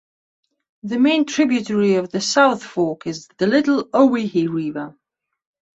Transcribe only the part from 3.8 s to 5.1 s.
Owyhee River.